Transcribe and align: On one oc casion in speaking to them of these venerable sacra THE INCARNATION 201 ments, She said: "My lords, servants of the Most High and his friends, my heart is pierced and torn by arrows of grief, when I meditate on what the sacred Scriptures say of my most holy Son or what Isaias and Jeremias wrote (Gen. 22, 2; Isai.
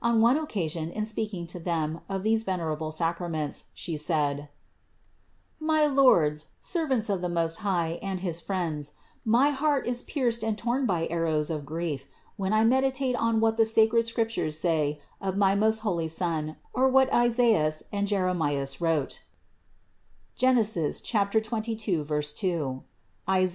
On 0.00 0.22
one 0.22 0.38
oc 0.38 0.48
casion 0.48 0.90
in 0.90 1.04
speaking 1.04 1.46
to 1.48 1.58
them 1.58 2.00
of 2.08 2.22
these 2.22 2.44
venerable 2.44 2.90
sacra 2.90 3.28
THE 3.28 3.34
INCARNATION 3.34 3.66
201 3.68 3.68
ments, 3.68 3.70
She 3.74 3.96
said: 4.42 4.48
"My 5.60 5.84
lords, 5.84 6.46
servants 6.58 7.10
of 7.10 7.20
the 7.20 7.28
Most 7.28 7.56
High 7.56 7.98
and 8.00 8.20
his 8.20 8.40
friends, 8.40 8.92
my 9.22 9.50
heart 9.50 9.86
is 9.86 10.00
pierced 10.00 10.42
and 10.42 10.56
torn 10.56 10.86
by 10.86 11.06
arrows 11.08 11.50
of 11.50 11.66
grief, 11.66 12.06
when 12.38 12.54
I 12.54 12.64
meditate 12.64 13.16
on 13.16 13.38
what 13.38 13.58
the 13.58 13.66
sacred 13.66 14.04
Scriptures 14.06 14.58
say 14.58 14.98
of 15.20 15.36
my 15.36 15.54
most 15.54 15.80
holy 15.80 16.08
Son 16.08 16.56
or 16.72 16.88
what 16.88 17.12
Isaias 17.12 17.82
and 17.92 18.08
Jeremias 18.08 18.80
wrote 18.80 19.24
(Gen. 20.36 20.54
22, 20.64 21.02
2; 21.84 22.84
Isai. 23.28 23.52